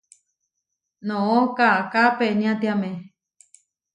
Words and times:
Noʼó 1.07 1.37
kaʼáká 1.57 2.03
peniátiame. 2.17 2.89